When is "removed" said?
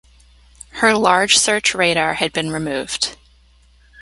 2.49-3.17